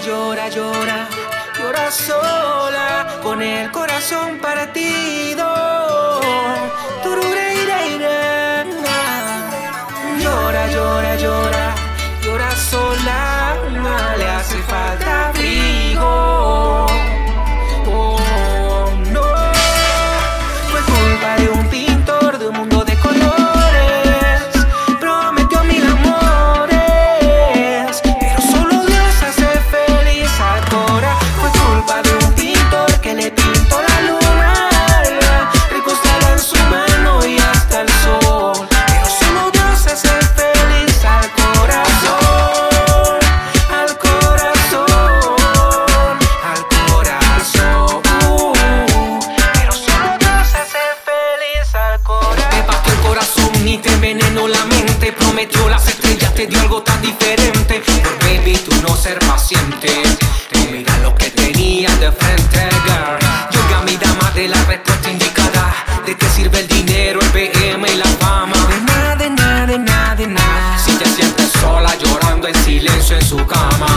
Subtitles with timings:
[0.00, 1.08] llora, llora,
[1.58, 5.46] llora, sola con el corazón partido.
[10.18, 11.35] Llora, llora, llora
[54.66, 57.82] mente Prometió las estrellas, te dio algo tan diferente.
[58.02, 59.88] Por baby, tú no ser paciente.
[60.52, 63.18] Tú mira lo que tenías de frente, girl.
[63.50, 65.74] Llega mi dama de la respuesta indicada.
[66.04, 68.56] ¿De qué sirve el dinero, el BM y la fama?
[68.68, 70.78] De nada, de nada, de nada, de nada.
[70.84, 73.95] Si te sientes sola llorando en silencio en su cama.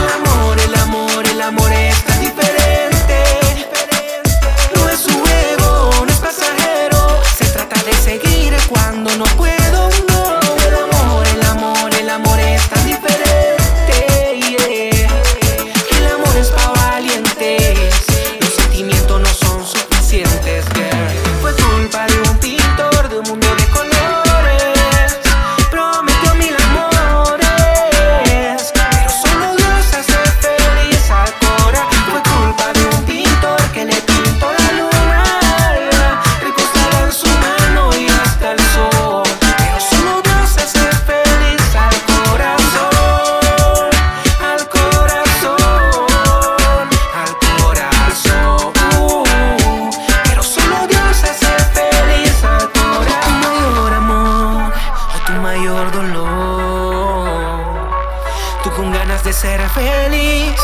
[59.40, 60.60] ser feliz.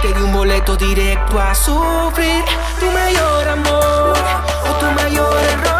[0.00, 2.44] Te di un boleto directo a sufrir.
[2.78, 4.14] Tu mayor amor
[4.68, 5.72] o tu mayor error.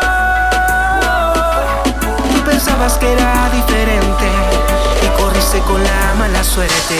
[2.32, 4.28] Tú pensabas que era diferente
[5.04, 6.98] y corriste con la mala suerte.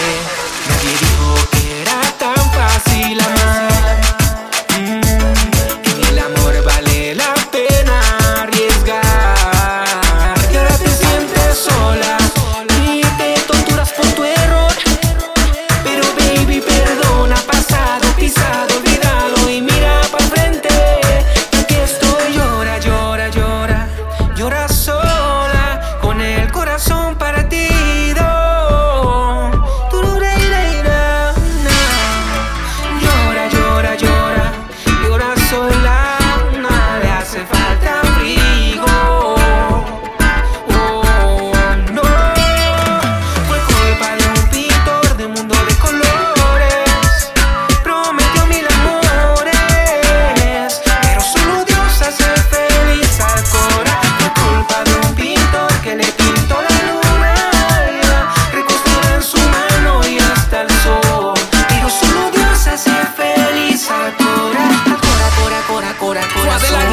[66.53, 66.90] Adelante.